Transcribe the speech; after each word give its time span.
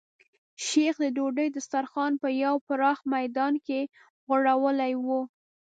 شیخ 0.65 0.95
د 1.03 1.05
ډوډۍ 1.15 1.47
دسترخوان 1.57 2.11
په 2.21 2.27
یو 2.43 2.53
پراخ 2.67 2.99
میدان 3.15 3.53
کې 3.65 3.79
غوړولی 4.25 4.93
و. 5.05 5.07